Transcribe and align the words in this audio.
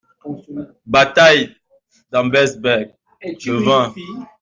Bataille 0.87 1.55
d'Abensberg, 2.11 2.91
le 3.23 3.53
vingt. 3.63 3.93